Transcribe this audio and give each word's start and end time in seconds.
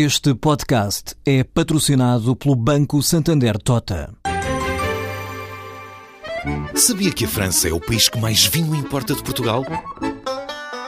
Este 0.00 0.32
podcast 0.32 1.16
é 1.26 1.42
patrocinado 1.42 2.36
pelo 2.36 2.54
Banco 2.54 3.02
Santander 3.02 3.58
Tota. 3.58 4.14
Sabia 6.72 7.10
que 7.10 7.24
a 7.24 7.28
França 7.28 7.68
é 7.68 7.72
o 7.72 7.80
país 7.80 8.08
que 8.08 8.16
mais 8.16 8.46
vinho 8.46 8.76
importa 8.76 9.12
de 9.12 9.24
Portugal? 9.24 9.64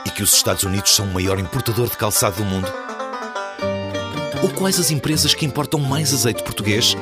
E 0.07 0.11
que 0.11 0.23
os 0.23 0.33
Estados 0.33 0.63
Unidos 0.63 0.95
são 0.95 1.07
o 1.07 1.13
maior 1.13 1.41
importador 1.41 1.91
de 1.91 1.97
calçado 1.97 2.37
do 2.37 2.45
mundo? 2.45 2.69
Ou 4.45 4.51
quais 4.51 4.79
as 4.79 4.93
empresas 4.93 5.35
que 5.35 5.45
importam 5.45 5.81
mais 5.81 6.15
azeite 6.15 6.45
português? 6.45 6.97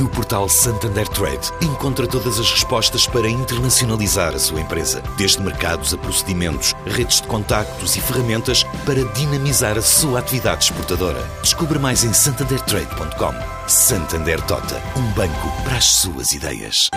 No 0.00 0.08
portal 0.08 0.48
Santander 0.48 1.06
Trade, 1.08 1.52
encontra 1.62 2.06
todas 2.06 2.40
as 2.40 2.50
respostas 2.50 3.06
para 3.06 3.28
internacionalizar 3.28 4.34
a 4.34 4.38
sua 4.38 4.62
empresa, 4.62 5.02
desde 5.16 5.42
mercados 5.42 5.92
a 5.92 5.98
procedimentos, 5.98 6.74
redes 6.86 7.20
de 7.20 7.28
contactos 7.28 7.96
e 7.96 8.00
ferramentas 8.00 8.64
para 8.84 9.04
dinamizar 9.12 9.76
a 9.78 9.82
sua 9.82 10.20
atividade 10.20 10.64
exportadora. 10.64 11.20
Descubra 11.42 11.78
mais 11.78 12.04
em 12.04 12.12
santandertrade.com. 12.12 13.68
Santander 13.68 14.40
Tota, 14.46 14.80
um 14.98 15.12
banco 15.12 15.62
para 15.64 15.76
as 15.76 15.84
suas 15.84 16.32
ideias. 16.32 16.90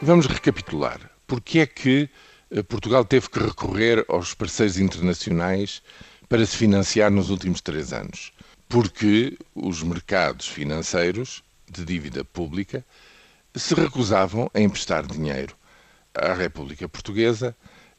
Vamos 0.00 0.26
recapitular. 0.26 0.98
Porque 1.26 1.60
é 1.60 1.66
que 1.66 2.10
eh, 2.50 2.62
Portugal 2.62 3.04
teve 3.04 3.28
que 3.28 3.38
recorrer 3.38 4.04
aos 4.08 4.34
parceiros 4.34 4.78
internacionais 4.78 5.82
para 6.28 6.44
se 6.44 6.56
financiar 6.56 7.10
nos 7.10 7.30
últimos 7.30 7.60
três 7.60 7.92
anos? 7.92 8.32
porque 8.72 9.36
os 9.54 9.82
mercados 9.82 10.48
financeiros 10.48 11.44
de 11.70 11.84
dívida 11.84 12.24
pública 12.24 12.82
se 13.54 13.74
recusavam 13.74 14.50
a 14.54 14.60
emprestar 14.60 15.06
dinheiro 15.06 15.54
à 16.14 16.32
República 16.32 16.88
Portuguesa. 16.88 17.54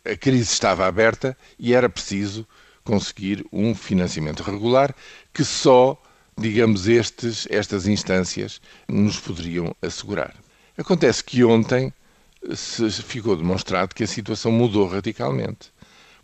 A 0.05 0.17
crise 0.17 0.51
estava 0.51 0.85
aberta 0.85 1.37
e 1.57 1.73
era 1.73 1.87
preciso 1.87 2.45
conseguir 2.83 3.45
um 3.53 3.73
financiamento 3.73 4.43
regular 4.43 4.93
que 5.33 5.45
só, 5.45 6.01
digamos, 6.37 6.87
estes, 6.87 7.47
estas 7.49 7.87
instâncias 7.87 8.59
nos 8.87 9.17
poderiam 9.17 9.73
assegurar. 9.81 10.35
Acontece 10.77 11.23
que 11.23 11.43
ontem 11.43 11.93
se 12.53 12.89
ficou 13.01 13.37
demonstrado 13.37 13.95
que 13.95 14.03
a 14.03 14.07
situação 14.07 14.51
mudou 14.51 14.87
radicalmente. 14.87 15.71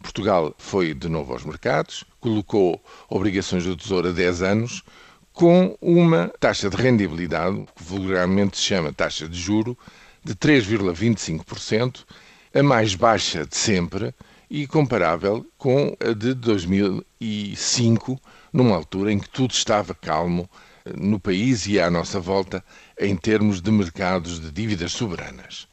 Portugal 0.01 0.53
foi 0.57 0.93
de 0.93 1.07
novo 1.07 1.31
aos 1.31 1.45
mercados, 1.45 2.03
colocou 2.19 2.83
obrigações 3.09 3.63
do 3.63 3.77
Tesouro 3.77 4.09
a 4.09 4.11
10 4.11 4.41
anos, 4.41 4.83
com 5.31 5.77
uma 5.81 6.29
taxa 6.39 6.69
de 6.69 6.75
rendibilidade, 6.75 7.65
que 7.75 7.83
vulgarmente 7.83 8.57
se 8.57 8.63
chama 8.63 8.91
taxa 8.91 9.27
de 9.27 9.39
juro, 9.39 9.77
de 10.23 10.35
3,25%, 10.35 12.05
a 12.53 12.63
mais 12.63 12.95
baixa 12.95 13.45
de 13.45 13.55
sempre 13.55 14.13
e 14.49 14.65
comparável 14.65 15.45
com 15.57 15.95
a 15.99 16.13
de 16.13 16.33
2005, 16.33 18.19
numa 18.51 18.75
altura 18.75 19.11
em 19.11 19.19
que 19.19 19.29
tudo 19.29 19.51
estava 19.51 19.93
calmo 19.93 20.49
no 20.97 21.19
país 21.19 21.67
e 21.67 21.79
à 21.79 21.89
nossa 21.89 22.19
volta 22.19 22.63
em 22.99 23.15
termos 23.15 23.61
de 23.61 23.71
mercados 23.71 24.39
de 24.39 24.51
dívidas 24.51 24.91
soberanas. 24.91 25.67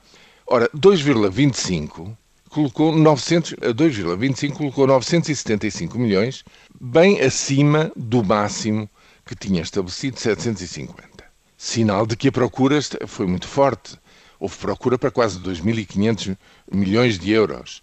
Ora, 0.46 0.68
2,25 0.76 2.14
colocou 2.50 2.94
900, 2.94 3.54
a 3.54 3.72
2,25 3.72 4.52
colocou 4.52 4.86
975 4.86 5.98
milhões, 5.98 6.44
bem 6.80 7.20
acima 7.20 7.90
do 7.96 8.22
máximo 8.22 8.88
que 9.24 9.34
tinha 9.34 9.62
estabelecido 9.62 10.18
750. 10.18 11.24
Sinal 11.56 12.06
de 12.06 12.16
que 12.16 12.28
a 12.28 12.32
procura 12.32 12.78
foi 13.06 13.26
muito 13.26 13.48
forte. 13.48 13.98
Houve 14.38 14.56
procura 14.56 14.98
para 14.98 15.10
quase 15.10 15.38
2.500 15.40 16.36
milhões 16.70 17.18
de 17.18 17.30
euros. 17.30 17.82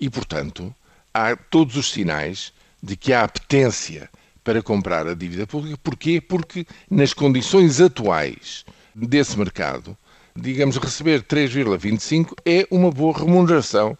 E, 0.00 0.10
portanto, 0.10 0.74
há 1.12 1.36
todos 1.36 1.76
os 1.76 1.90
sinais 1.90 2.52
de 2.82 2.96
que 2.96 3.12
há 3.12 3.22
apetência 3.24 4.10
para 4.42 4.62
comprar 4.62 5.06
a 5.06 5.14
dívida 5.14 5.46
pública. 5.46 5.78
Porquê? 5.82 6.20
Porque, 6.20 6.66
nas 6.90 7.14
condições 7.14 7.80
atuais 7.80 8.64
desse 8.94 9.38
mercado, 9.38 9.96
digamos, 10.36 10.76
receber 10.76 11.22
3,25 11.22 12.34
é 12.44 12.66
uma 12.70 12.90
boa 12.90 13.18
remuneração 13.18 13.96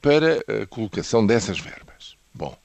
para 0.00 0.38
a 0.62 0.66
colocação 0.66 1.26
dessas 1.26 1.58
verbas. 1.58 2.16
Bom, 2.32 2.56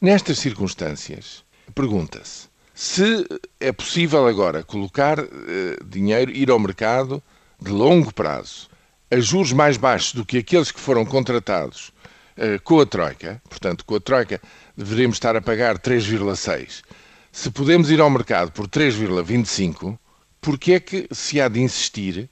nestas 0.00 0.38
circunstâncias, 0.38 1.44
pergunta-se 1.74 2.48
se 2.78 3.26
é 3.58 3.72
possível 3.72 4.24
agora 4.28 4.62
colocar 4.62 5.18
uh, 5.18 5.84
dinheiro, 5.84 6.30
ir 6.30 6.48
ao 6.48 6.60
mercado 6.60 7.20
de 7.60 7.70
longo 7.70 8.12
prazo, 8.12 8.68
a 9.10 9.18
juros 9.18 9.52
mais 9.52 9.76
baixos 9.76 10.14
do 10.14 10.24
que 10.24 10.38
aqueles 10.38 10.70
que 10.70 10.80
foram 10.80 11.04
contratados 11.04 11.92
uh, 12.36 12.60
com 12.62 12.80
a 12.80 12.86
Troika, 12.86 13.42
portanto, 13.48 13.84
com 13.84 13.96
a 13.96 14.00
Troika 14.00 14.40
deveríamos 14.76 15.16
estar 15.16 15.34
a 15.34 15.40
pagar 15.40 15.78
3,6. 15.78 16.82
Se 17.32 17.50
podemos 17.50 17.90
ir 17.90 18.00
ao 18.00 18.10
mercado 18.10 18.52
por 18.52 18.68
3,25, 18.68 19.98
porque 20.40 20.72
é 20.72 20.80
que 20.80 21.08
se 21.10 21.40
há 21.40 21.48
de 21.48 21.60
insistir 21.60 22.30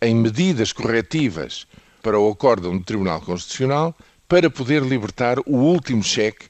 em 0.00 0.14
medidas 0.14 0.72
corretivas 0.72 1.66
para 2.02 2.18
o 2.18 2.30
acórdão 2.30 2.76
do 2.76 2.84
Tribunal 2.84 3.20
Constitucional 3.20 3.96
para 4.26 4.50
poder 4.50 4.82
libertar 4.82 5.38
o 5.40 5.56
último 5.56 6.02
cheque 6.02 6.46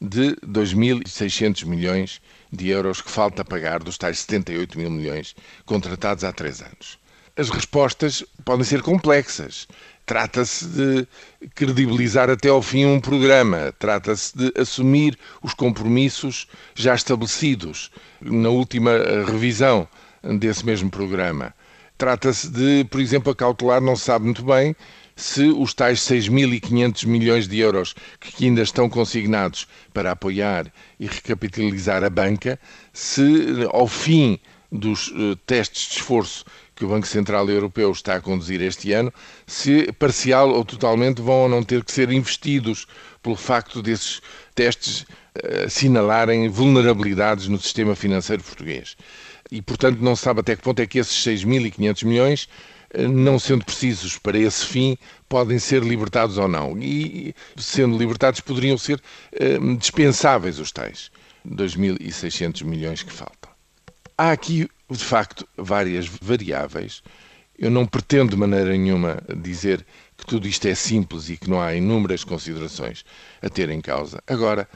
de 0.00 0.34
2.600 0.36 1.64
milhões 1.64 2.20
de 2.52 2.68
euros 2.68 3.00
que 3.00 3.10
falta 3.10 3.44
pagar 3.44 3.82
dos 3.82 3.98
tais 3.98 4.20
78 4.20 4.78
mil 4.78 4.90
milhões 4.90 5.34
contratados 5.64 6.24
há 6.24 6.32
três 6.32 6.60
anos. 6.60 6.98
As 7.38 7.50
respostas 7.50 8.24
podem 8.46 8.64
ser 8.64 8.80
complexas. 8.80 9.68
Trata-se 10.06 10.64
de 10.66 11.06
credibilizar 11.54 12.30
até 12.30 12.48
ao 12.48 12.62
fim 12.62 12.86
um 12.86 12.98
programa, 12.98 13.74
trata-se 13.78 14.36
de 14.38 14.52
assumir 14.58 15.18
os 15.42 15.52
compromissos 15.52 16.46
já 16.74 16.94
estabelecidos 16.94 17.90
na 18.22 18.48
última 18.48 18.92
revisão 19.26 19.86
desse 20.38 20.64
mesmo 20.64 20.90
programa. 20.90 21.52
Trata-se 21.98 22.48
de, 22.48 22.84
por 22.84 23.00
exemplo, 23.00 23.32
acautelar, 23.32 23.80
não 23.80 23.96
se 23.96 24.04
sabe 24.04 24.24
muito 24.24 24.44
bem, 24.44 24.74
se 25.14 25.48
os 25.48 25.74
tais 25.74 26.00
6.500 26.00 27.06
milhões 27.06 27.48
de 27.48 27.58
euros 27.58 27.94
que 28.20 28.44
ainda 28.44 28.62
estão 28.62 28.88
consignados 28.88 29.66
para 29.92 30.12
apoiar 30.12 30.72
e 31.00 31.06
recapitalizar 31.06 32.04
a 32.04 32.10
banca, 32.10 32.58
se 32.92 33.66
ao 33.72 33.86
fim 33.86 34.38
dos 34.70 35.08
uh, 35.08 35.36
testes 35.46 35.88
de 35.88 35.94
esforço 35.96 36.44
que 36.76 36.84
o 36.84 36.88
Banco 36.88 37.06
Central 37.06 37.48
Europeu 37.48 37.90
está 37.90 38.16
a 38.16 38.20
conduzir 38.20 38.60
este 38.60 38.92
ano, 38.92 39.12
se 39.46 39.90
parcial 39.92 40.50
ou 40.50 40.64
totalmente 40.64 41.22
vão 41.22 41.42
ou 41.42 41.48
não 41.48 41.62
ter 41.62 41.82
que 41.82 41.90
ser 41.90 42.12
investidos 42.12 42.86
pelo 43.22 43.34
facto 43.34 43.82
desses 43.82 44.20
testes 44.54 45.00
uh, 45.00 45.64
assinalarem 45.66 46.48
vulnerabilidades 46.48 47.48
no 47.48 47.58
sistema 47.58 47.96
financeiro 47.96 48.42
português. 48.42 48.96
E, 49.50 49.62
portanto, 49.62 50.00
não 50.00 50.14
se 50.14 50.22
sabe 50.22 50.40
até 50.40 50.54
que 50.54 50.62
ponto 50.62 50.80
é 50.80 50.86
que 50.86 50.98
esses 50.98 51.16
6.500 51.24 52.04
milhões 52.04 52.48
não 53.08 53.38
sendo 53.38 53.64
precisos 53.64 54.16
para 54.16 54.38
esse 54.38 54.64
fim, 54.64 54.96
podem 55.28 55.58
ser 55.58 55.82
libertados 55.82 56.38
ou 56.38 56.48
não. 56.48 56.78
E, 56.78 57.34
sendo 57.56 57.98
libertados, 57.98 58.40
poderiam 58.40 58.78
ser 58.78 59.02
uh, 59.34 59.76
dispensáveis 59.76 60.58
os 60.58 60.72
tais 60.72 61.10
2.600 61.46 62.64
milhões 62.64 63.02
que 63.02 63.12
faltam. 63.12 63.50
Há 64.16 64.32
aqui, 64.32 64.68
de 64.90 65.04
facto, 65.04 65.46
várias 65.56 66.06
variáveis. 66.06 67.02
Eu 67.58 67.70
não 67.70 67.86
pretendo 67.86 68.30
de 68.30 68.36
maneira 68.36 68.70
nenhuma 68.70 69.22
dizer 69.42 69.84
que 70.16 70.26
tudo 70.26 70.46
isto 70.46 70.66
é 70.66 70.74
simples 70.74 71.28
e 71.28 71.36
que 71.36 71.48
não 71.48 71.60
há 71.60 71.74
inúmeras 71.74 72.24
considerações 72.24 73.04
a 73.42 73.48
ter 73.48 73.70
em 73.70 73.80
causa. 73.80 74.22
Agora, 74.26 74.68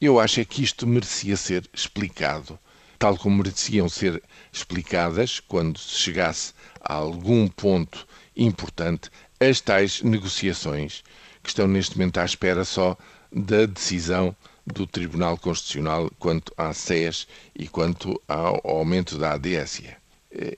eu 0.00 0.18
acho 0.18 0.40
é 0.40 0.44
que 0.44 0.62
isto 0.62 0.86
merecia 0.86 1.36
ser 1.36 1.68
explicado 1.72 2.58
tal 3.00 3.16
como 3.16 3.38
mereciam 3.38 3.88
ser 3.88 4.22
explicadas 4.52 5.40
quando 5.40 5.78
se 5.78 5.96
chegasse 5.96 6.52
a 6.82 6.92
algum 6.92 7.48
ponto 7.48 8.06
importante 8.36 9.10
as 9.40 9.58
tais 9.58 10.02
negociações 10.02 11.02
que 11.42 11.48
estão 11.48 11.66
neste 11.66 11.96
momento 11.96 12.18
à 12.18 12.26
espera 12.26 12.62
só 12.62 12.98
da 13.32 13.64
decisão 13.64 14.36
do 14.72 14.86
Tribunal 14.86 15.36
Constitucional 15.36 16.10
quanto 16.18 16.52
à 16.56 16.72
SES 16.72 17.26
e 17.54 17.68
quanto 17.68 18.20
ao 18.28 18.60
aumento 18.64 19.18
da 19.18 19.32
ADSE. 19.32 19.90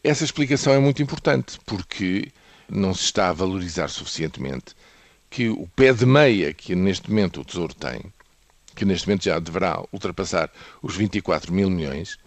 Essa 0.05 0.25
explicação 0.25 0.73
é 0.73 0.79
muito 0.79 1.03
importante 1.03 1.59
porque 1.65 2.31
não 2.69 2.95
se 2.95 3.05
está 3.05 3.29
a 3.29 3.33
valorizar 3.33 3.89
suficientemente 3.89 4.75
que 5.31 5.49
o 5.49 5.67
pé 5.75 5.93
de 5.93 6.05
meia 6.05 6.53
que 6.53 6.75
neste 6.75 7.09
momento 7.11 7.41
o 7.41 7.45
Tesouro 7.45 7.75
tem, 7.75 8.03
que 8.75 8.85
neste 8.85 9.09
momento 9.09 9.25
já 9.25 9.39
deverá 9.39 9.83
ultrapassar 9.91 10.51
os 10.83 10.95
24 10.95 11.53
mil 11.53 11.71
milhões, 11.71 12.19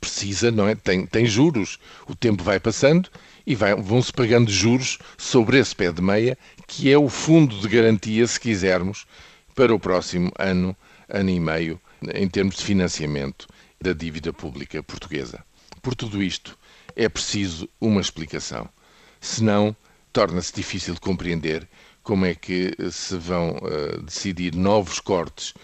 precisa, 0.00 0.50
não 0.50 0.68
é? 0.68 0.74
Tem, 0.74 1.06
tem 1.06 1.26
juros. 1.26 1.78
O 2.06 2.14
tempo 2.14 2.42
vai 2.42 2.58
passando 2.58 3.08
e 3.46 3.54
vão-se 3.54 4.12
pagando 4.12 4.50
juros 4.50 4.98
sobre 5.16 5.58
esse 5.58 5.74
pé 5.74 5.92
de 5.92 6.02
meia, 6.02 6.36
que 6.66 6.90
é 6.90 6.98
o 6.98 7.08
fundo 7.08 7.58
de 7.58 7.68
garantia, 7.68 8.26
se 8.26 8.38
quisermos, 8.38 9.06
para 9.54 9.74
o 9.74 9.80
próximo 9.80 10.32
ano, 10.38 10.76
ano 11.10 11.30
e 11.30 11.40
meio, 11.40 11.80
em 12.14 12.28
termos 12.28 12.56
de 12.56 12.64
financiamento 12.64 13.46
da 13.80 13.92
dívida 13.92 14.32
pública 14.32 14.82
portuguesa. 14.82 15.44
Por 15.82 15.94
tudo 15.94 16.22
isto, 16.22 16.58
é 16.94 17.08
preciso 17.08 17.68
uma 17.80 18.00
explicação. 18.00 18.68
Senão, 19.20 19.74
torna-se 20.12 20.54
difícil 20.54 20.94
de 20.94 21.00
compreender 21.00 21.68
como 22.02 22.24
é 22.24 22.34
que 22.34 22.74
se 22.90 23.16
vão 23.16 23.56
uh, 23.56 24.02
decidir 24.02 24.54
novos 24.54 25.00
cortes 25.00 25.54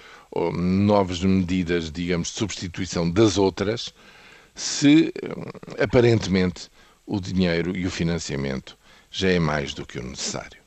novas 0.52 1.20
medidas, 1.20 1.90
digamos, 1.90 2.28
de 2.28 2.38
substituição 2.38 3.10
das 3.10 3.38
outras, 3.38 3.94
se 4.54 5.12
aparentemente 5.78 6.70
o 7.06 7.20
dinheiro 7.20 7.76
e 7.76 7.86
o 7.86 7.90
financiamento 7.90 8.76
já 9.10 9.30
é 9.30 9.38
mais 9.38 9.72
do 9.74 9.86
que 9.86 9.98
o 9.98 10.02
necessário. 10.02 10.65